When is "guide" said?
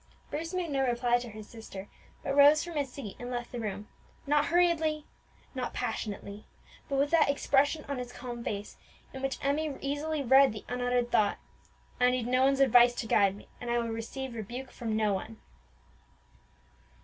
13.05-13.35